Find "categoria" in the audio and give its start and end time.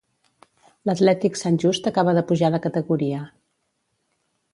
2.65-3.21